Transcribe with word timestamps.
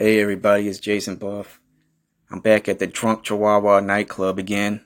Hey 0.00 0.20
everybody, 0.20 0.68
it's 0.68 0.78
Jason 0.78 1.16
Buff. 1.16 1.58
I'm 2.30 2.38
back 2.38 2.68
at 2.68 2.78
the 2.78 2.86
Drunk 2.86 3.24
Chihuahua 3.24 3.80
nightclub 3.80 4.38
again, 4.38 4.84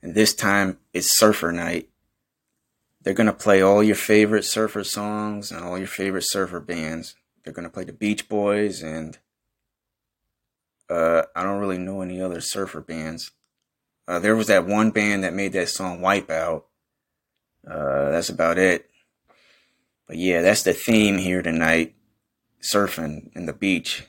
and 0.00 0.14
this 0.14 0.32
time 0.32 0.78
it's 0.94 1.14
surfer 1.14 1.52
night. 1.52 1.90
They're 3.02 3.12
gonna 3.12 3.34
play 3.34 3.60
all 3.60 3.82
your 3.82 3.94
favorite 3.94 4.46
surfer 4.46 4.84
songs 4.84 5.52
and 5.52 5.62
all 5.62 5.76
your 5.76 5.86
favorite 5.86 6.22
surfer 6.22 6.60
bands. 6.60 7.14
They're 7.44 7.52
gonna 7.52 7.68
play 7.68 7.84
the 7.84 7.92
Beach 7.92 8.26
Boys 8.26 8.82
and 8.82 9.18
uh, 10.88 11.24
I 11.36 11.42
don't 11.42 11.60
really 11.60 11.76
know 11.76 12.00
any 12.00 12.18
other 12.18 12.40
surfer 12.40 12.80
bands. 12.80 13.32
Uh, 14.08 14.18
there 14.18 14.34
was 14.34 14.46
that 14.46 14.66
one 14.66 14.92
band 14.92 15.24
that 15.24 15.34
made 15.34 15.52
that 15.52 15.68
song 15.68 16.00
Wipeout. 16.00 16.62
Uh, 17.70 18.10
that's 18.12 18.30
about 18.30 18.56
it. 18.56 18.88
But 20.06 20.16
yeah, 20.16 20.40
that's 20.40 20.62
the 20.62 20.72
theme 20.72 21.18
here 21.18 21.42
tonight 21.42 21.94
surfing 22.62 23.30
in 23.36 23.44
the 23.44 23.52
beach. 23.52 24.06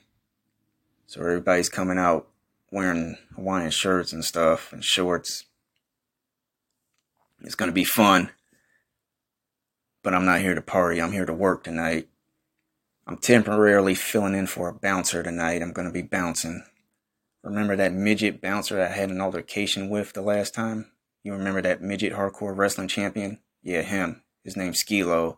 So 1.13 1.21
everybody's 1.21 1.69
coming 1.69 1.99
out 1.99 2.27
wearing 2.71 3.19
Hawaiian 3.35 3.69
shirts 3.69 4.13
and 4.13 4.25
stuff 4.25 4.73
and 4.73 4.83
shorts. 4.83 5.43
It's 7.41 7.53
going 7.53 7.69
to 7.69 7.71
be 7.71 7.83
fun. 7.83 8.31
But 10.01 10.15
I'm 10.15 10.25
not 10.25 10.41
here 10.41 10.55
to 10.55 10.61
party. 10.63 10.99
I'm 10.99 11.11
here 11.11 11.27
to 11.27 11.33
work 11.33 11.65
tonight. 11.65 12.07
I'm 13.05 13.17
temporarily 13.17 13.93
filling 13.93 14.33
in 14.33 14.47
for 14.47 14.67
a 14.67 14.73
bouncer 14.73 15.21
tonight. 15.21 15.61
I'm 15.61 15.71
going 15.71 15.85
to 15.85 15.93
be 15.93 16.01
bouncing. 16.01 16.63
Remember 17.43 17.75
that 17.75 17.93
midget 17.93 18.41
bouncer 18.41 18.81
I 18.81 18.87
had 18.87 19.11
an 19.11 19.21
altercation 19.21 19.89
with 19.89 20.13
the 20.13 20.23
last 20.23 20.55
time? 20.55 20.89
You 21.21 21.33
remember 21.33 21.61
that 21.61 21.83
midget 21.83 22.13
hardcore 22.13 22.57
wrestling 22.57 22.87
champion? 22.87 23.37
Yeah, 23.61 23.83
him. 23.83 24.23
His 24.43 24.57
name's 24.57 24.83
Skilo. 24.83 25.37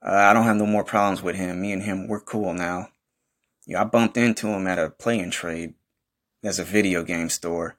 Uh, 0.00 0.10
I 0.10 0.32
don't 0.32 0.44
have 0.44 0.56
no 0.56 0.64
more 0.64 0.84
problems 0.84 1.22
with 1.22 1.36
him. 1.36 1.60
Me 1.60 1.70
and 1.70 1.82
him, 1.82 2.08
we're 2.08 2.18
cool 2.18 2.54
now. 2.54 2.88
You 3.68 3.74
know, 3.74 3.82
I 3.82 3.84
bumped 3.84 4.16
into 4.16 4.48
him 4.48 4.66
at 4.66 4.78
a 4.78 4.88
Play 4.88 5.20
N 5.20 5.30
Trade. 5.30 5.74
That's 6.42 6.58
a 6.58 6.64
video 6.64 7.04
game 7.04 7.28
store. 7.28 7.76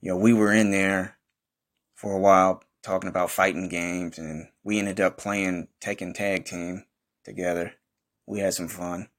You 0.00 0.12
know, 0.12 0.16
we 0.16 0.32
were 0.32 0.54
in 0.54 0.70
there 0.70 1.18
for 1.94 2.16
a 2.16 2.18
while 2.18 2.64
talking 2.82 3.10
about 3.10 3.30
fighting 3.30 3.68
games, 3.68 4.16
and 4.18 4.48
we 4.64 4.78
ended 4.78 5.00
up 5.00 5.18
playing 5.18 5.68
Tekken 5.82 6.14
Tag 6.14 6.46
Team 6.46 6.86
together. 7.24 7.74
We 8.24 8.38
had 8.38 8.54
some 8.54 8.68
fun. 8.68 9.10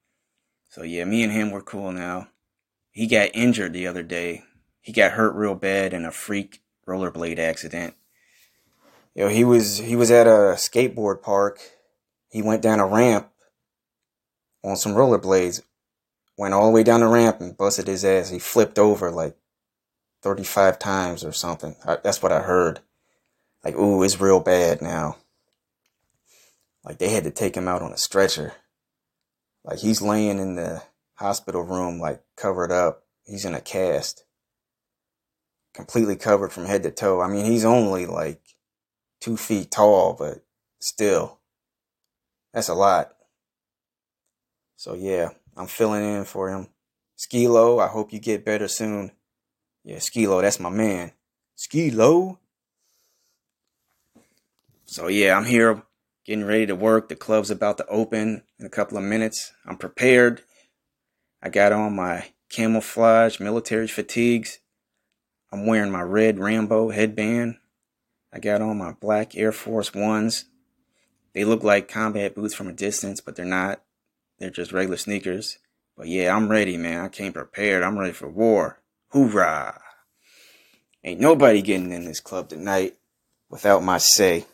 So 0.68 0.82
yeah, 0.82 1.06
me 1.06 1.22
and 1.22 1.32
him 1.32 1.52
were 1.52 1.62
cool 1.62 1.92
now. 1.92 2.30
He 2.90 3.06
got 3.06 3.30
injured 3.36 3.74
the 3.74 3.86
other 3.86 4.04
day. 4.04 4.42
He 4.82 4.94
got 4.94 5.12
hurt 5.12 5.36
real 5.36 5.54
bad 5.54 5.94
in 5.94 6.06
a 6.06 6.12
freak 6.12 6.64
rollerblade 6.88 7.38
accident. 7.38 7.94
You 9.14 9.26
know, 9.26 9.30
he 9.30 9.44
was 9.44 9.78
he 9.78 9.96
was 9.96 10.10
at 10.10 10.26
a 10.26 10.56
skateboard 10.58 11.22
park. 11.22 11.60
He 12.32 12.42
went 12.42 12.64
down 12.64 12.80
a 12.80 12.88
ramp 12.88 13.30
on 14.64 14.76
some 14.76 14.94
rollerblades 14.94 15.62
went 16.38 16.54
all 16.54 16.66
the 16.68 16.72
way 16.72 16.84
down 16.84 17.02
the 17.02 17.08
ramp 17.08 17.40
and 17.40 17.58
busted 17.58 17.88
his 17.88 18.06
ass. 18.06 18.30
He 18.30 18.40
flipped 18.40 18.80
over 18.80 19.12
like 19.12 19.36
35 20.22 20.80
times 20.80 21.24
or 21.24 21.32
something. 21.32 21.76
I, 21.86 21.98
that's 22.04 22.24
what 22.24 22.32
I 22.32 22.42
heard. 22.42 22.80
Like, 23.64 23.76
ooh, 23.76 24.04
it's 24.04 24.20
real 24.20 24.40
bad 24.40 24.82
now. 24.82 25.18
Like, 26.84 26.98
they 26.98 27.10
had 27.10 27.24
to 27.24 27.32
take 27.32 27.56
him 27.56 27.68
out 27.68 27.82
on 27.82 27.94
a 27.94 27.98
stretcher. 27.98 28.54
Like, 29.64 29.80
he's 29.80 30.02
laying 30.02 30.40
in 30.40 30.56
the 30.56 30.84
hospital 31.16 31.62
room, 31.62 32.00
like, 32.00 32.22
covered 32.36 32.72
up. 32.72 33.04
He's 33.26 33.46
in 33.46 33.54
a 33.54 33.62
cast. 33.62 34.26
Completely 35.74 36.18
covered 36.18 36.52
from 36.52 36.66
head 36.66 36.84
to 36.84 36.92
toe. 36.92 37.22
I 37.22 37.28
mean, 37.28 37.46
he's 37.46 37.66
only 37.66 38.06
like 38.06 38.42
two 39.20 39.38
feet 39.38 39.72
tall, 39.72 40.14
but 40.14 40.44
still, 40.80 41.40
that's 42.54 42.68
a 42.68 42.76
lot. 42.76 43.14
So, 44.76 44.94
yeah, 44.94 45.30
I'm 45.56 45.68
filling 45.68 46.04
in 46.04 46.26
for 46.26 46.50
him. 46.50 46.68
Skilo, 47.18 47.84
I 47.84 47.88
hope 47.88 48.12
you 48.12 48.20
get 48.20 48.46
better 48.46 48.68
soon. 48.68 49.12
Yeah, 49.84 49.98
Skilo, 49.98 50.42
that's 50.42 50.60
my 50.60 50.70
man. 50.70 51.12
Skilo. 51.58 52.38
So 54.86 55.08
yeah, 55.08 55.38
I'm 55.38 55.46
here 55.46 55.84
getting 56.26 56.46
ready 56.46 56.66
to 56.68 56.76
work. 56.76 57.10
The 57.10 57.16
club's 57.16 57.52
about 57.52 57.78
to 57.78 57.88
open 57.88 58.44
in 58.60 58.66
a 58.66 58.70
couple 58.70 58.98
of 58.98 59.04
minutes. 59.04 59.54
I'm 59.66 59.78
prepared. 59.78 60.42
I 61.42 61.50
got 61.50 61.72
on 61.72 61.96
my 61.96 62.28
camouflage 62.50 63.40
military 63.40 63.88
fatigues. 63.88 64.60
I'm 65.52 65.66
wearing 65.66 65.92
my 65.92 66.02
red 66.02 66.40
Rambo 66.40 66.90
headband. 66.90 67.58
I 68.32 68.40
got 68.40 68.62
on 68.62 68.78
my 68.78 68.94
black 68.94 69.36
Air 69.36 69.52
Force 69.52 69.94
Ones. 69.94 70.46
They 71.34 71.46
look 71.46 71.64
like 71.64 71.88
combat 71.88 72.36
boots 72.36 72.54
from 72.54 72.68
a 72.68 72.74
distance, 72.74 73.22
but 73.22 73.36
they're 73.36 73.46
not. 73.46 73.82
They're 74.40 74.50
just 74.50 74.72
regular 74.72 74.98
sneakers. 74.98 75.60
But 75.96 76.08
yeah, 76.08 76.36
I'm 76.36 76.50
ready, 76.50 76.78
man. 76.78 77.06
I 77.06 77.10
came 77.10 77.34
prepared. 77.34 77.84
I'm 77.84 77.98
ready 77.98 78.14
for 78.14 78.30
war. 78.30 78.82
Hoorah! 79.10 79.80
Ain't 81.04 81.20
nobody 81.20 81.62
getting 81.62 81.92
in 81.92 82.06
this 82.06 82.20
club 82.20 82.50
tonight 82.50 82.98
without 83.50 83.84
my 83.84 83.98
say. 83.98 84.46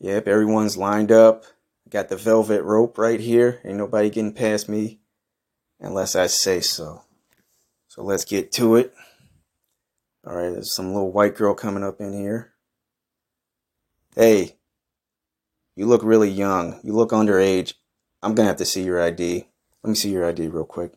Yep, 0.00 0.26
everyone's 0.26 0.76
lined 0.76 1.12
up. 1.12 1.44
Got 1.88 2.08
the 2.08 2.16
velvet 2.16 2.62
rope 2.62 2.98
right 2.98 3.20
here. 3.20 3.60
Ain't 3.64 3.76
nobody 3.76 4.10
getting 4.10 4.32
past 4.32 4.68
me 4.68 4.98
unless 5.78 6.16
I 6.16 6.26
say 6.26 6.60
so. 6.60 7.02
So 7.88 8.02
let's 8.02 8.24
get 8.24 8.50
to 8.52 8.76
it. 8.76 8.92
All 10.26 10.34
right, 10.34 10.50
there's 10.50 10.74
some 10.74 10.92
little 10.92 11.12
white 11.12 11.36
girl 11.36 11.54
coming 11.54 11.84
up 11.84 12.00
in 12.00 12.12
here. 12.12 12.54
Hey, 14.16 14.56
you 15.76 15.86
look 15.86 16.02
really 16.02 16.30
young. 16.30 16.80
You 16.82 16.94
look 16.94 17.10
underage. 17.10 17.74
I'm 18.24 18.34
gonna 18.34 18.48
have 18.48 18.56
to 18.56 18.64
see 18.64 18.82
your 18.82 19.02
ID. 19.02 19.46
Let 19.82 19.90
me 19.90 19.94
see 19.94 20.10
your 20.10 20.26
ID 20.26 20.48
real 20.48 20.64
quick. 20.64 20.92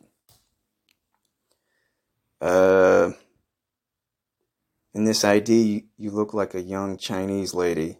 Uh, 2.40 3.10
in 4.94 5.04
this 5.04 5.22
ID, 5.24 5.84
you 5.98 6.10
look 6.10 6.32
like 6.32 6.54
a 6.54 6.62
young 6.62 6.96
Chinese 6.96 7.52
lady. 7.52 7.98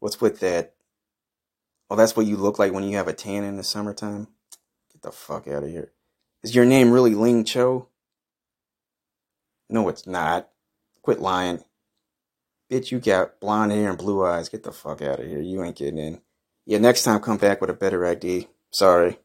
What's 0.00 0.20
with 0.20 0.40
that? 0.40 0.74
Oh, 1.88 1.94
that's 1.94 2.16
what 2.16 2.26
you 2.26 2.36
look 2.36 2.58
like 2.58 2.72
when 2.72 2.82
you 2.82 2.96
have 2.96 3.06
a 3.06 3.12
tan 3.12 3.44
in 3.44 3.56
the 3.56 3.62
summertime? 3.62 4.26
Get 4.92 5.02
the 5.02 5.12
fuck 5.12 5.46
out 5.46 5.62
of 5.62 5.70
here. 5.70 5.92
Is 6.42 6.56
your 6.56 6.64
name 6.64 6.90
really 6.90 7.14
Ling 7.14 7.44
Cho? 7.44 7.88
No, 9.70 9.88
it's 9.88 10.08
not. 10.08 10.48
Quit 11.02 11.20
lying. 11.20 11.62
Bitch, 12.68 12.90
you 12.90 12.98
got 12.98 13.38
blonde 13.38 13.70
hair 13.70 13.90
and 13.90 13.98
blue 13.98 14.26
eyes. 14.26 14.48
Get 14.48 14.64
the 14.64 14.72
fuck 14.72 15.02
out 15.02 15.20
of 15.20 15.26
here. 15.28 15.40
You 15.40 15.62
ain't 15.62 15.76
getting 15.76 15.98
in. 15.98 16.20
Yeah, 16.68 16.78
next 16.78 17.04
time 17.04 17.20
come 17.20 17.36
back 17.36 17.60
with 17.60 17.70
a 17.70 17.74
better 17.74 18.04
ID. 18.04 18.48
Sorry. 18.72 19.18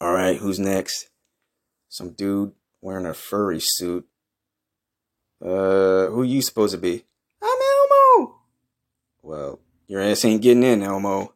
All 0.00 0.14
right, 0.14 0.36
who's 0.36 0.60
next? 0.60 1.10
Some 1.88 2.10
dude 2.12 2.52
wearing 2.80 3.04
a 3.04 3.14
furry 3.14 3.58
suit. 3.60 4.06
Uh, 5.44 6.06
who 6.06 6.22
you 6.22 6.40
supposed 6.40 6.72
to 6.72 6.78
be? 6.78 7.04
I'm 7.42 7.48
Elmo. 7.48 8.36
Well, 9.22 9.60
your 9.88 10.00
ass 10.00 10.24
ain't 10.24 10.42
getting 10.42 10.62
in, 10.62 10.84
Elmo. 10.84 11.34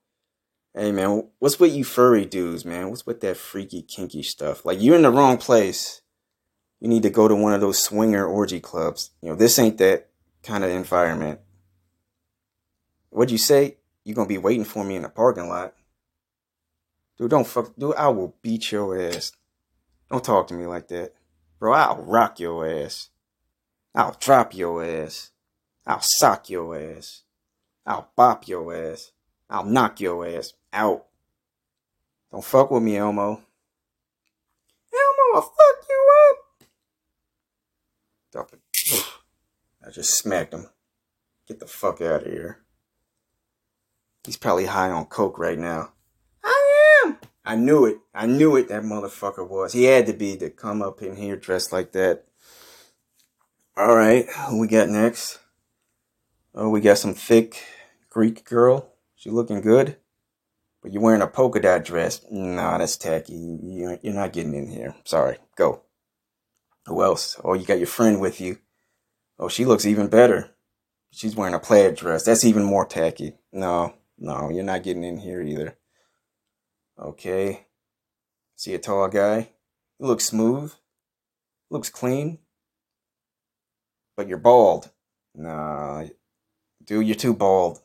Hey 0.77 0.93
man, 0.93 1.29
what's 1.41 1.59
with 1.59 1.75
you 1.75 1.83
furry 1.85 2.25
dudes, 2.25 2.65
man? 2.65 2.91
What's 2.91 3.07
with 3.07 3.21
that 3.23 3.37
freaky 3.37 3.83
kinky 3.83 4.23
stuff? 4.23 4.65
Like 4.65 4.81
you're 4.81 4.97
in 4.97 5.03
the 5.03 5.11
wrong 5.11 5.39
place. 5.39 6.03
You 6.81 6.89
need 6.89 7.03
to 7.03 7.11
go 7.11 7.27
to 7.27 7.35
one 7.35 7.53
of 7.53 7.61
those 7.61 7.83
swinger 7.83 8.25
orgy 8.25 8.61
clubs. 8.61 9.11
You 9.21 9.31
know, 9.31 9.37
this 9.37 9.59
ain't 9.59 9.79
that 9.79 10.11
kind 10.43 10.63
of 10.63 10.71
environment. 10.71 11.41
What'd 13.11 13.33
you 13.33 13.39
say? 13.39 13.79
You 14.05 14.15
gonna 14.15 14.29
be 14.29 14.39
waiting 14.39 14.65
for 14.65 14.85
me 14.85 14.97
in 14.97 15.03
the 15.03 15.09
parking 15.09 15.49
lot. 15.49 15.75
Dude, 17.17 17.31
don't 17.31 17.47
fuck 17.47 17.75
dude, 17.79 17.97
I 17.97 18.09
will 18.09 18.37
beat 18.43 18.71
your 18.71 18.99
ass. 19.01 19.33
Don't 20.11 20.23
talk 20.23 20.49
to 20.49 20.55
me 20.55 20.67
like 20.67 20.89
that. 20.89 21.15
Bro, 21.59 21.73
I'll 21.73 22.03
rock 22.03 22.39
your 22.39 22.69
ass. 22.69 23.09
I'll 23.95 24.17
drop 24.19 24.55
your 24.55 24.85
ass. 24.85 25.31
I'll 25.87 26.01
sock 26.01 26.51
your 26.51 26.77
ass. 26.77 27.23
I'll 27.87 28.11
bop 28.17 28.49
your 28.49 28.75
ass. 28.75 29.13
I'll 29.49 29.65
knock 29.65 30.01
your 30.01 30.27
ass 30.27 30.53
out. 30.73 31.07
Don't 32.33 32.45
fuck 32.45 32.71
with 32.71 32.83
me, 32.83 32.97
Elmo. 32.97 33.41
Elmo, 34.93 35.35
I'll 35.35 35.43
fuck 35.43 35.89
you 35.89 36.11
up. 38.35 38.51
I 39.87 39.91
just 39.91 40.19
smacked 40.19 40.53
him. 40.53 40.69
Get 41.47 41.61
the 41.61 41.67
fuck 41.67 42.01
out 42.01 42.27
of 42.27 42.33
here. 42.33 42.64
He's 44.25 44.37
probably 44.37 44.67
high 44.67 44.91
on 44.91 45.07
coke 45.07 45.39
right 45.39 45.59
now. 45.59 45.93
I 46.43 47.03
am. 47.05 47.19
I 47.45 47.57
knew 47.57 47.85
it. 47.85 47.99
I 48.15 48.27
knew 48.27 48.57
it. 48.57 48.69
That 48.69 48.83
motherfucker 48.83 49.49
was. 49.49 49.73
He 49.73 49.85
had 49.85 50.07
to 50.07 50.13
be 50.13 50.37
to 50.39 50.51
come 50.51 50.83
up 50.83 51.03
in 51.03 51.17
here 51.17 51.37
dressed 51.37 51.73
like 51.73 51.93
that. 51.93 52.25
All 53.77 53.97
right, 53.97 54.27
who 54.49 54.61
we 54.61 54.69
got 54.69 54.89
next? 54.89 55.41
Oh, 56.55 56.69
we 56.71 56.81
got 56.81 56.99
some 56.99 57.15
thick 57.15 57.63
Greek 58.09 58.45
girl. 58.45 58.93
She 59.17 59.31
looking 59.31 59.61
good, 59.61 59.97
but 60.81 60.93
you're 60.93 61.03
wearing 61.03 61.23
a 61.23 61.27
polka 61.27 61.61
dot 61.61 61.85
dress. 61.85 62.25
Nah, 62.31 62.79
that's 62.79 62.97
tacky. 62.97 63.35
You're 63.35 63.99
not 64.05 64.33
getting 64.33 64.55
in 64.55 64.69
here. 64.69 64.95
Sorry. 65.05 65.39
Go. 65.57 65.83
Who 66.87 67.03
else? 67.03 67.41
Oh, 67.43 67.55
you 67.55 67.67
got 67.67 67.79
your 67.79 67.89
friend 67.89 68.21
with 68.21 68.41
you. 68.41 68.59
Oh, 69.39 69.49
she 69.49 69.65
looks 69.65 69.87
even 69.87 70.07
better. 70.07 70.51
She's 71.11 71.35
wearing 71.35 71.55
a 71.55 71.59
plaid 71.59 71.97
dress. 71.97 72.25
That's 72.25 72.45
even 72.45 72.63
more 72.63 72.87
tacky. 72.87 73.35
No, 73.53 73.95
no, 74.19 74.51
you're 74.51 74.65
not 74.65 74.83
getting 74.83 75.05
in 75.05 75.19
here 75.19 75.43
either. 75.43 75.77
Okay. 76.99 77.67
See 78.57 78.75
a 78.75 78.79
tall 78.79 79.09
guy? 79.09 79.51
He 79.99 80.05
looks 80.05 80.25
smooth. 80.25 80.73
Looks 81.71 81.91
clean. 81.91 82.39
But 84.17 84.29
you're 84.29 84.39
bald. 84.39 84.91
Nah. 85.35 86.05
Dude, 86.85 87.07
you're 87.07 87.17
too 87.17 87.35
bald. 87.35 87.81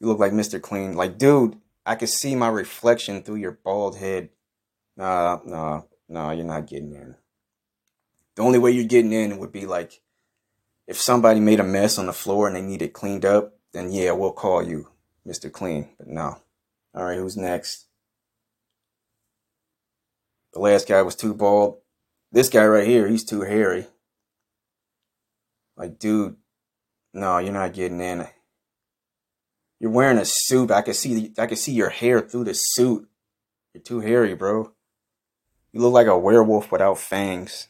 You 0.00 0.06
look 0.06 0.18
like 0.18 0.32
Mr. 0.32 0.60
Clean. 0.60 0.94
Like, 0.94 1.18
dude, 1.18 1.56
I 1.84 1.94
can 1.94 2.08
see 2.08 2.34
my 2.34 2.48
reflection 2.48 3.22
through 3.22 3.36
your 3.36 3.58
bald 3.62 3.98
head. 3.98 4.30
Nah, 4.96 5.40
nah, 5.44 5.82
nah, 6.08 6.30
you're 6.30 6.44
not 6.44 6.66
getting 6.66 6.94
in. 6.94 7.16
The 8.36 8.42
only 8.42 8.58
way 8.58 8.70
you're 8.70 8.84
getting 8.84 9.12
in 9.12 9.38
would 9.38 9.52
be 9.52 9.66
like 9.66 10.00
if 10.86 10.98
somebody 10.98 11.40
made 11.40 11.60
a 11.60 11.64
mess 11.64 11.98
on 11.98 12.06
the 12.06 12.12
floor 12.12 12.46
and 12.46 12.56
they 12.56 12.62
need 12.62 12.82
it 12.82 12.94
cleaned 12.94 13.24
up, 13.24 13.58
then 13.72 13.92
yeah, 13.92 14.12
we'll 14.12 14.32
call 14.32 14.62
you 14.62 14.88
Mr. 15.30 15.50
Clean. 15.50 15.88
But 15.98 16.08
no. 16.08 16.36
All 16.94 17.04
right, 17.04 17.18
who's 17.18 17.36
next? 17.36 17.86
The 20.52 20.58
last 20.58 20.88
guy 20.88 21.02
was 21.02 21.14
too 21.14 21.34
bald. 21.34 21.78
This 22.32 22.48
guy 22.48 22.66
right 22.66 22.86
here, 22.86 23.06
he's 23.06 23.24
too 23.24 23.42
hairy. 23.42 23.86
Like, 25.76 25.98
dude, 25.98 26.36
no, 27.14 27.38
you're 27.38 27.52
not 27.52 27.72
getting 27.72 28.00
in. 28.00 28.26
You're 29.78 29.90
wearing 29.90 30.18
a 30.18 30.24
suit. 30.24 30.70
I 30.70 30.82
can 30.82 30.94
see 30.94 31.32
I 31.38 31.46
can 31.46 31.56
see 31.56 31.72
your 31.72 31.88
hair 31.88 32.20
through 32.20 32.44
the 32.44 32.52
suit. 32.54 33.08
You're 33.72 33.82
too 33.82 34.00
hairy, 34.00 34.34
bro. 34.34 34.72
You 35.72 35.80
look 35.80 35.94
like 35.94 36.06
a 36.06 36.18
werewolf 36.18 36.70
without 36.70 36.98
fangs. 36.98 37.68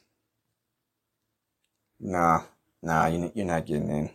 Nah, 2.01 2.43
nah, 2.83 3.07
you're 3.07 3.45
not 3.45 3.67
getting 3.67 3.91
in. 3.91 4.11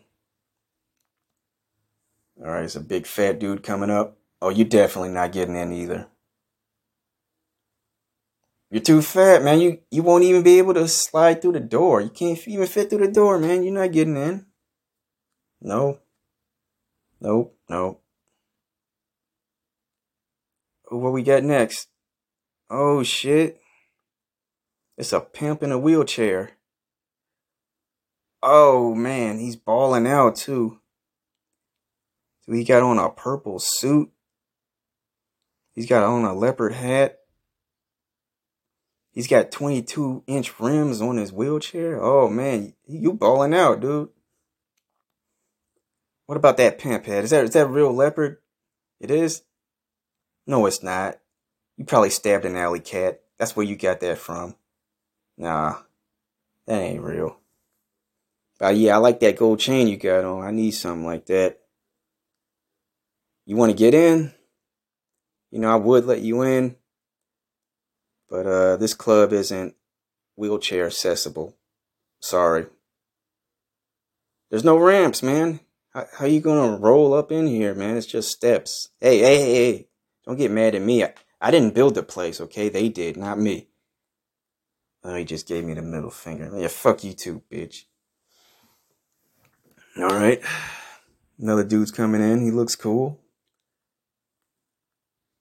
All 2.39 2.51
right, 2.51 2.63
it's 2.63 2.75
a 2.75 2.81
big 2.81 3.05
fat 3.07 3.39
dude 3.39 3.63
coming 3.63 3.89
up. 3.89 4.17
Oh, 4.41 4.49
you're 4.49 4.67
definitely 4.67 5.09
not 5.09 5.31
getting 5.31 5.55
in 5.55 5.71
either. 5.71 6.07
You're 8.69 8.81
too 8.81 9.01
fat, 9.01 9.43
man. 9.43 9.61
You 9.61 9.79
you 9.89 10.03
won't 10.03 10.23
even 10.23 10.43
be 10.43 10.57
able 10.57 10.73
to 10.73 10.87
slide 10.87 11.41
through 11.41 11.53
the 11.53 11.59
door. 11.59 12.01
You 12.01 12.09
can't 12.09 12.45
even 12.47 12.67
fit 12.67 12.89
through 12.89 13.05
the 13.05 13.11
door, 13.11 13.39
man. 13.39 13.63
You're 13.63 13.73
not 13.73 13.91
getting 13.91 14.17
in. 14.17 14.45
No. 15.61 15.99
Nope. 17.21 17.57
Nope. 17.69 18.03
What 20.89 21.13
we 21.13 21.23
got 21.23 21.43
next? 21.43 21.87
Oh 22.69 23.01
shit. 23.03 23.61
It's 24.97 25.13
a 25.13 25.19
pimp 25.19 25.63
in 25.63 25.71
a 25.71 25.79
wheelchair. 25.79 26.51
Oh 28.41 28.93
man, 28.93 29.39
he's 29.39 29.55
balling 29.55 30.05
out 30.05 30.35
too. 30.35 30.79
So 32.45 32.53
he 32.53 32.63
got 32.63 32.83
on 32.83 32.99
a 32.99 33.09
purple 33.09 33.59
suit. 33.59 34.11
He's 35.73 35.87
got 35.87 36.03
on 36.03 36.23
a 36.23 36.33
leopard 36.33 36.73
hat. 36.73 37.19
He's 39.11 39.27
got 39.27 39.51
22 39.51 40.23
inch 40.27 40.59
rims 40.59 41.01
on 41.01 41.17
his 41.17 41.31
wheelchair. 41.31 42.01
Oh 42.01 42.29
man, 42.29 42.73
you 42.85 43.13
balling 43.13 43.53
out, 43.53 43.79
dude. 43.79 44.09
What 46.25 46.37
about 46.37 46.57
that 46.57 46.79
pimp 46.79 47.05
head? 47.05 47.23
Is 47.23 47.29
that 47.29 47.45
is 47.45 47.51
that 47.51 47.67
real 47.67 47.93
leopard? 47.93 48.37
It 48.99 49.11
is? 49.11 49.43
No, 50.47 50.65
it's 50.65 50.83
not. 50.83 51.17
You 51.77 51.85
probably 51.85 52.09
stabbed 52.09 52.45
an 52.45 52.55
alley 52.55 52.79
cat. 52.79 53.21
That's 53.37 53.55
where 53.55 53.65
you 53.65 53.75
got 53.75 53.99
that 54.01 54.17
from. 54.17 54.55
Nah, 55.37 55.79
that 56.67 56.81
ain't 56.81 57.01
real. 57.01 57.37
But 58.59 58.77
yeah, 58.77 58.95
I 58.95 58.97
like 58.97 59.19
that 59.19 59.37
gold 59.37 59.59
chain 59.59 59.87
you 59.87 59.97
got 59.97 60.23
on. 60.23 60.43
I 60.43 60.51
need 60.51 60.71
something 60.71 61.05
like 61.05 61.25
that. 61.27 61.59
You 63.45 63.55
want 63.55 63.71
to 63.71 63.77
get 63.77 63.93
in? 63.93 64.33
You 65.51 65.59
know, 65.59 65.71
I 65.71 65.75
would 65.75 66.05
let 66.05 66.21
you 66.21 66.41
in, 66.41 66.75
but 68.29 68.45
uh, 68.45 68.75
this 68.77 68.93
club 68.93 69.31
isn't 69.31 69.75
wheelchair 70.35 70.87
accessible. 70.87 71.55
Sorry. 72.19 72.65
There's 74.49 74.63
no 74.63 74.77
ramps, 74.77 75.23
man. 75.23 75.61
How, 75.93 76.07
how 76.17 76.25
you 76.25 76.41
gonna 76.41 76.77
roll 76.77 77.13
up 77.13 77.31
in 77.31 77.47
here, 77.47 77.73
man? 77.73 77.95
It's 77.95 78.05
just 78.05 78.31
steps. 78.31 78.89
Hey, 78.99 79.19
hey, 79.19 79.37
hey, 79.37 79.53
hey. 79.53 79.87
Don't 80.25 80.37
get 80.37 80.51
mad 80.51 80.75
at 80.75 80.81
me. 80.81 81.03
I, 81.03 81.13
I 81.39 81.51
didn't 81.51 81.75
build 81.75 81.95
the 81.95 82.03
place, 82.03 82.41
okay? 82.41 82.67
They 82.67 82.89
did, 82.89 83.15
not 83.15 83.39
me. 83.39 83.67
Oh, 85.03 85.15
he 85.15 85.23
just 85.23 85.47
gave 85.47 85.63
me 85.63 85.75
the 85.75 85.83
middle 85.83 86.09
finger. 86.09 86.49
Yeah, 86.53 86.67
fuck 86.67 87.03
you 87.03 87.13
too, 87.13 87.43
bitch. 87.51 87.83
Alright. 89.97 90.41
Another 91.39 91.63
dude's 91.63 91.91
coming 91.91 92.21
in. 92.21 92.41
He 92.41 92.49
looks 92.49 92.75
cool. 92.75 93.19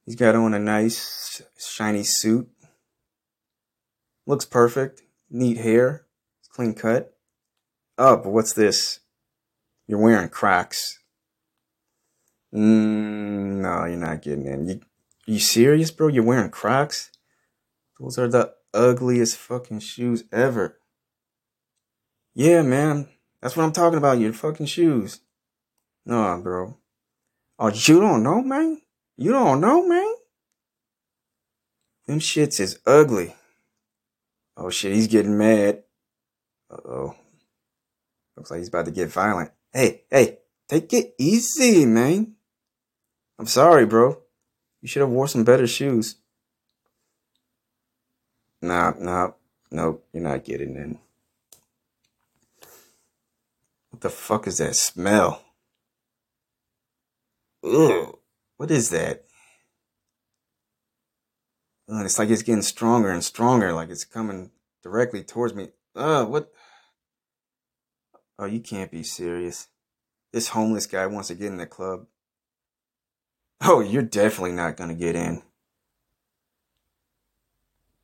He's 0.04 0.16
got 0.16 0.34
on 0.34 0.52
a 0.54 0.58
nice, 0.58 1.42
shiny 1.58 2.02
suit. 2.02 2.48
Looks 4.26 4.44
perfect. 4.44 5.02
Neat 5.30 5.58
hair. 5.58 6.06
Clean 6.50 6.74
cut. 6.74 7.16
Oh, 7.96 8.16
but 8.16 8.30
what's 8.30 8.52
this? 8.52 9.00
You're 9.86 9.98
wearing 9.98 10.28
Crocs. 10.28 10.98
Mm, 12.54 13.60
no, 13.60 13.84
you're 13.84 13.96
not 13.96 14.22
getting 14.22 14.46
in. 14.46 14.68
You, 14.68 14.80
you 15.26 15.38
serious, 15.38 15.90
bro? 15.90 16.08
You're 16.08 16.24
wearing 16.24 16.50
Crocs? 16.50 17.10
Those 17.98 18.18
are 18.18 18.28
the 18.28 18.54
ugliest 18.72 19.36
fucking 19.36 19.80
shoes 19.80 20.24
ever. 20.32 20.78
Yeah, 22.34 22.62
man. 22.62 23.08
That's 23.40 23.56
what 23.56 23.64
I'm 23.64 23.72
talking 23.72 23.98
about. 23.98 24.18
Your 24.18 24.32
fucking 24.32 24.66
shoes. 24.66 25.20
No, 26.04 26.40
bro. 26.42 26.78
Oh, 27.58 27.68
you 27.68 28.00
don't 28.00 28.22
know, 28.22 28.42
man? 28.42 28.80
You 29.16 29.32
don't 29.32 29.60
know, 29.60 29.86
man? 29.86 30.14
Them 32.06 32.18
shits 32.18 32.60
is 32.60 32.78
ugly. 32.86 33.34
Oh 34.56 34.70
shit, 34.70 34.94
he's 34.94 35.06
getting 35.06 35.38
mad. 35.38 35.82
Uh 36.70 36.88
oh. 36.88 37.16
Looks 38.36 38.50
like 38.50 38.58
he's 38.58 38.68
about 38.68 38.86
to 38.86 38.90
get 38.90 39.08
violent. 39.10 39.50
Hey, 39.72 40.02
hey, 40.10 40.38
take 40.68 40.92
it 40.92 41.14
easy, 41.18 41.86
man. 41.86 42.34
I'm 43.38 43.46
sorry, 43.46 43.86
bro. 43.86 44.18
You 44.82 44.88
should 44.88 45.00
have 45.00 45.10
wore 45.10 45.28
some 45.28 45.44
better 45.44 45.66
shoes. 45.66 46.16
Nah, 48.60 48.94
nah, 48.98 49.32
nope, 49.70 50.06
you're 50.12 50.22
not 50.22 50.44
getting 50.44 50.74
in. 50.76 50.98
What 53.90 54.00
the 54.00 54.10
fuck 54.10 54.46
is 54.46 54.58
that 54.58 54.74
smell? 54.74 55.42
Ugh, 57.62 58.18
what 58.56 58.70
is 58.70 58.90
that? 58.90 59.24
It's 61.88 62.18
like 62.18 62.30
it's 62.30 62.42
getting 62.42 62.62
stronger 62.62 63.10
and 63.10 63.22
stronger, 63.22 63.72
like 63.72 63.90
it's 63.90 64.04
coming 64.04 64.50
directly 64.82 65.22
towards 65.22 65.54
me. 65.54 65.68
Ugh, 65.96 66.28
what? 66.28 66.52
Oh, 68.38 68.46
you 68.46 68.60
can't 68.60 68.90
be 68.90 69.02
serious. 69.02 69.68
This 70.32 70.48
homeless 70.48 70.86
guy 70.86 71.06
wants 71.06 71.28
to 71.28 71.34
get 71.34 71.48
in 71.48 71.58
the 71.58 71.66
club. 71.66 72.06
Oh, 73.60 73.80
you're 73.80 74.02
definitely 74.02 74.52
not 74.52 74.76
to 74.76 74.94
get 74.94 75.14
in. 75.14 75.42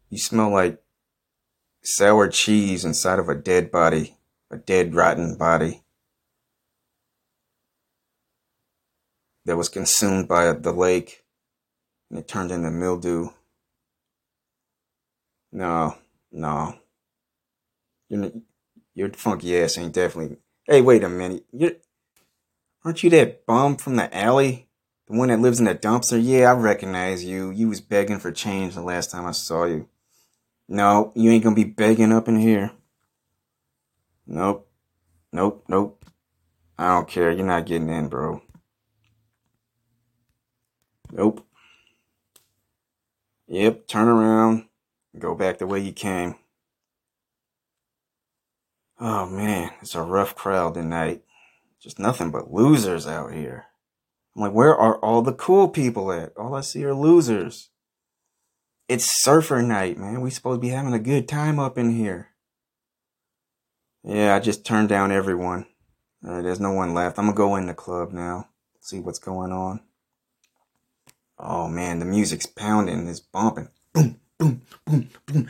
You 0.08 0.18
smell 0.18 0.50
like 0.50 0.82
sour 1.82 2.28
cheese 2.28 2.84
inside 2.84 3.18
of 3.18 3.28
a 3.28 3.34
dead 3.34 3.70
body, 3.70 4.16
a 4.50 4.56
dead, 4.56 4.94
rotten 4.94 5.36
body 5.36 5.82
that 9.50 9.56
was 9.56 9.68
consumed 9.68 10.28
by 10.28 10.52
the 10.52 10.70
lake 10.70 11.24
and 12.08 12.20
it 12.20 12.28
turned 12.28 12.52
into 12.52 12.70
mildew. 12.70 13.30
No, 15.50 15.96
no. 16.30 16.76
You're, 18.08 18.30
your 18.94 19.10
funky 19.10 19.58
ass 19.58 19.76
ain't 19.76 19.92
definitely. 19.92 20.36
Hey, 20.62 20.82
wait 20.82 21.02
a 21.02 21.08
minute. 21.08 21.46
You 21.52 21.74
aren't 22.84 23.02
you 23.02 23.10
that 23.10 23.44
bum 23.44 23.74
from 23.74 23.96
the 23.96 24.16
alley? 24.16 24.68
The 25.08 25.16
one 25.16 25.30
that 25.30 25.40
lives 25.40 25.58
in 25.58 25.64
the 25.64 25.74
dumpster? 25.74 26.20
Yeah, 26.22 26.52
I 26.52 26.54
recognize 26.54 27.24
you. 27.24 27.50
You 27.50 27.68
was 27.68 27.80
begging 27.80 28.20
for 28.20 28.30
change 28.30 28.76
the 28.76 28.82
last 28.82 29.10
time 29.10 29.26
I 29.26 29.32
saw 29.32 29.64
you. 29.64 29.88
No, 30.68 31.10
you 31.16 31.28
ain't 31.32 31.42
gonna 31.42 31.56
be 31.56 31.64
begging 31.64 32.12
up 32.12 32.28
in 32.28 32.38
here. 32.38 32.70
Nope. 34.28 34.70
Nope, 35.32 35.64
nope. 35.66 36.04
I 36.78 36.94
don't 36.94 37.08
care. 37.08 37.32
You're 37.32 37.44
not 37.44 37.66
getting 37.66 37.88
in, 37.88 38.06
bro. 38.06 38.42
Nope. 41.12 41.46
Yep, 43.48 43.86
turn 43.86 44.08
around. 44.08 44.66
Go 45.18 45.34
back 45.34 45.58
the 45.58 45.66
way 45.66 45.80
you 45.80 45.92
came. 45.92 46.36
Oh 49.00 49.26
man, 49.26 49.70
it's 49.80 49.94
a 49.94 50.02
rough 50.02 50.34
crowd 50.34 50.74
tonight. 50.74 51.22
Just 51.80 51.98
nothing 51.98 52.30
but 52.30 52.52
losers 52.52 53.06
out 53.06 53.32
here. 53.32 53.66
I'm 54.36 54.42
like, 54.42 54.52
where 54.52 54.76
are 54.76 54.98
all 54.98 55.22
the 55.22 55.32
cool 55.32 55.68
people 55.68 56.12
at? 56.12 56.36
All 56.36 56.54
I 56.54 56.60
see 56.60 56.84
are 56.84 56.94
losers. 56.94 57.70
It's 58.88 59.22
surfer 59.22 59.62
night, 59.62 59.98
man. 59.98 60.20
We 60.20 60.30
supposed 60.30 60.60
to 60.60 60.66
be 60.66 60.72
having 60.72 60.92
a 60.92 60.98
good 60.98 61.28
time 61.28 61.58
up 61.58 61.78
in 61.78 61.90
here. 61.90 62.28
Yeah, 64.04 64.34
I 64.34 64.40
just 64.40 64.64
turned 64.64 64.88
down 64.88 65.12
everyone. 65.12 65.66
Uh, 66.26 66.42
there's 66.42 66.60
no 66.60 66.72
one 66.72 66.94
left. 66.94 67.18
I'm 67.18 67.26
gonna 67.26 67.36
go 67.36 67.56
in 67.56 67.66
the 67.66 67.74
club 67.74 68.12
now. 68.12 68.48
See 68.80 69.00
what's 69.00 69.18
going 69.18 69.52
on. 69.52 69.80
Oh 71.42 71.68
man, 71.68 72.00
the 72.00 72.04
music's 72.04 72.44
pounding, 72.44 73.08
it's 73.08 73.18
bumping. 73.18 73.70
Boom, 73.94 74.20
boom, 74.38 74.60
boom, 74.84 75.08
boom, 75.26 75.48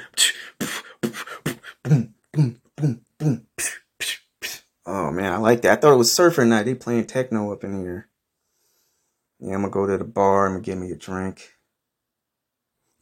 boom, 1.83 2.15
boom, 2.33 2.61
boom, 2.77 3.05
boom. 3.19 3.47
Oh 4.87 5.11
man, 5.11 5.33
I 5.33 5.37
like 5.39 5.63
that. 5.63 5.79
I 5.79 5.81
thought 5.81 5.93
it 5.93 5.97
was 5.99 6.13
surfer 6.13 6.45
night. 6.45 6.65
They 6.65 6.77
playing 6.77 7.07
techno 7.07 7.53
up 7.53 7.65
in 7.65 7.81
here. 7.81 8.09
Yeah, 9.41 9.55
I'm 9.55 9.63
gonna 9.63 9.73
go 9.73 9.87
to 9.87 9.99
the 9.99 10.05
bar. 10.05 10.47
I'm 10.47 10.53
gonna 10.53 10.63
get 10.63 10.79
me 10.79 10.93
a 10.93 10.97
drink. 10.97 11.55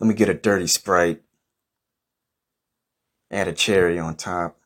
Let 0.00 0.08
me 0.08 0.14
get 0.14 0.30
a 0.30 0.34
dirty 0.34 0.66
sprite. 0.66 1.22
Add 3.30 3.48
a 3.48 3.52
cherry 3.52 3.98
on 3.98 4.16
top. 4.16 4.58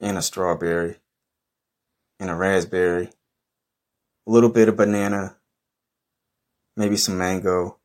And 0.00 0.16
a 0.16 0.22
strawberry. 0.22 0.96
And 2.18 2.30
a 2.30 2.34
raspberry. 2.34 3.10
A 4.26 4.30
little 4.30 4.50
bit 4.50 4.70
of 4.70 4.76
banana. 4.76 5.36
Maybe 6.76 6.96
some 6.96 7.18
mango. 7.18 7.78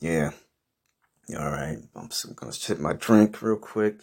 Yeah. 0.00 0.32
Alright. 1.34 1.78
I'm 1.96 2.10
gonna 2.36 2.52
sip 2.52 2.78
my 2.78 2.92
drink 2.92 3.40
real 3.40 3.56
quick. 3.56 4.00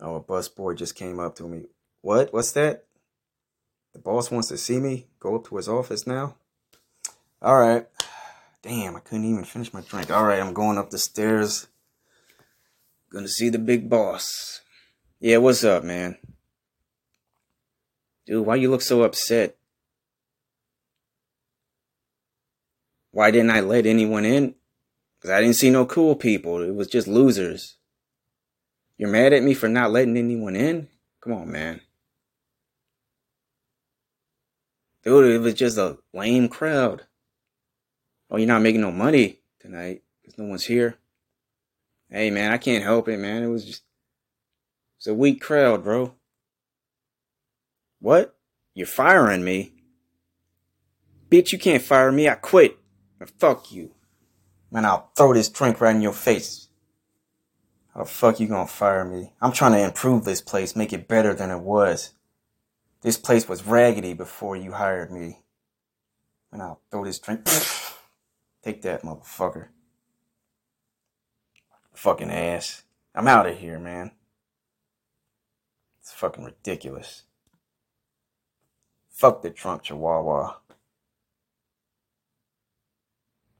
Oh, 0.00 0.16
a 0.16 0.22
busboy 0.22 0.76
just 0.76 0.94
came 0.94 1.20
up 1.20 1.36
to 1.36 1.42
me. 1.42 1.66
What? 2.00 2.32
What's 2.32 2.52
that? 2.52 2.86
The 3.92 3.98
boss 3.98 4.30
wants 4.30 4.48
to 4.48 4.56
see 4.56 4.78
me? 4.78 5.08
Go 5.18 5.36
up 5.36 5.46
to 5.48 5.56
his 5.56 5.68
office 5.68 6.06
now? 6.06 6.36
Alright. 7.42 7.86
Damn, 8.62 8.96
I 8.96 9.00
couldn't 9.00 9.26
even 9.26 9.44
finish 9.44 9.74
my 9.74 9.82
drink. 9.82 10.10
Alright, 10.10 10.40
I'm 10.40 10.54
going 10.54 10.78
up 10.78 10.90
the 10.90 10.98
stairs. 10.98 11.66
Gonna 13.12 13.28
see 13.28 13.50
the 13.50 13.58
big 13.58 13.90
boss. 13.90 14.60
Yeah, 15.18 15.38
what's 15.38 15.64
up, 15.64 15.84
man? 15.84 16.16
Dude, 18.24 18.46
why 18.46 18.54
you 18.54 18.70
look 18.70 18.82
so 18.82 19.02
upset? 19.02 19.56
Why 23.12 23.30
didn't 23.30 23.50
I 23.50 23.60
let 23.60 23.86
anyone 23.86 24.24
in? 24.24 24.54
Because 25.18 25.30
I 25.30 25.40
didn't 25.40 25.56
see 25.56 25.70
no 25.70 25.84
cool 25.84 26.16
people. 26.16 26.62
It 26.62 26.74
was 26.74 26.86
just 26.86 27.08
losers. 27.08 27.76
You're 28.96 29.10
mad 29.10 29.32
at 29.32 29.42
me 29.42 29.54
for 29.54 29.68
not 29.68 29.90
letting 29.90 30.16
anyone 30.16 30.56
in? 30.56 30.88
Come 31.20 31.32
on, 31.32 31.50
man. 31.50 31.80
Dude, 35.02 35.34
it 35.34 35.38
was 35.38 35.54
just 35.54 35.78
a 35.78 35.98
lame 36.12 36.48
crowd. 36.48 37.06
Oh, 38.30 38.36
you're 38.36 38.46
not 38.46 38.62
making 38.62 38.82
no 38.82 38.92
money 38.92 39.40
tonight 39.58 40.02
because 40.20 40.38
no 40.38 40.44
one's 40.44 40.66
here. 40.66 40.98
Hey, 42.10 42.30
man, 42.30 42.52
I 42.52 42.58
can't 42.58 42.84
help 42.84 43.08
it, 43.08 43.18
man. 43.18 43.42
It 43.42 43.48
was 43.48 43.64
just, 43.64 43.82
it's 44.98 45.06
a 45.06 45.14
weak 45.14 45.40
crowd, 45.40 45.82
bro. 45.84 46.14
What? 48.00 48.36
You're 48.74 48.86
firing 48.86 49.44
me? 49.44 49.72
Bitch, 51.30 51.52
you 51.52 51.58
can't 51.58 51.82
fire 51.82 52.10
me. 52.10 52.28
I 52.28 52.34
quit. 52.34 52.79
Fuck 53.26 53.72
you. 53.72 53.90
Man, 54.70 54.84
I'll 54.84 55.10
throw 55.16 55.34
this 55.34 55.48
drink 55.48 55.80
right 55.80 55.94
in 55.94 56.02
your 56.02 56.12
face. 56.12 56.68
How 57.92 58.00
the 58.00 58.06
fuck 58.06 58.40
you 58.40 58.46
gonna 58.46 58.66
fire 58.66 59.04
me? 59.04 59.32
I'm 59.42 59.52
trying 59.52 59.72
to 59.72 59.82
improve 59.82 60.24
this 60.24 60.40
place, 60.40 60.76
make 60.76 60.92
it 60.92 61.08
better 61.08 61.34
than 61.34 61.50
it 61.50 61.60
was. 61.60 62.12
This 63.02 63.16
place 63.16 63.48
was 63.48 63.66
raggedy 63.66 64.12
before 64.12 64.56
you 64.56 64.72
hired 64.72 65.10
me. 65.10 65.40
And 66.52 66.62
I'll 66.62 66.80
throw 66.90 67.04
this 67.04 67.18
drink. 67.18 67.44
Take 68.62 68.82
that, 68.82 69.02
motherfucker. 69.02 69.68
Fucking 71.94 72.30
ass. 72.30 72.82
I'm 73.14 73.28
out 73.28 73.46
of 73.46 73.58
here, 73.58 73.78
man. 73.78 74.12
It's 76.00 76.12
fucking 76.12 76.44
ridiculous. 76.44 77.24
Fuck 79.10 79.42
the 79.42 79.50
Drunk, 79.50 79.82
Chihuahua. 79.82 80.54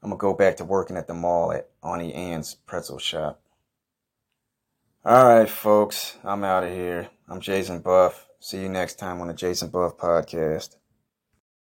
I'm 0.02 0.10
gonna 0.10 0.18
go 0.18 0.32
back 0.34 0.56
to 0.56 0.64
working 0.64 0.96
at 0.96 1.06
the 1.06 1.14
mall 1.14 1.52
at 1.52 1.68
Auntie 1.82 2.14
Anne's 2.14 2.54
pretzel 2.54 2.98
shop. 2.98 3.40
Alright, 5.04 5.48
folks, 5.48 6.16
I'm 6.24 6.44
out 6.44 6.64
of 6.64 6.70
here. 6.70 7.08
I'm 7.28 7.40
Jason 7.40 7.80
Buff. 7.80 8.26
See 8.38 8.62
you 8.62 8.68
next 8.68 8.98
time 8.98 9.20
on 9.20 9.28
the 9.28 9.34
Jason 9.34 9.68
Buff 9.68 9.96
Podcast. 9.96 10.76